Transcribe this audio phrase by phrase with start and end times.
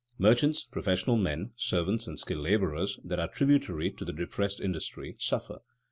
[0.17, 5.59] Merchants, professional men, servants, and skilled laborers that are tributary to the depressed industry, suffer.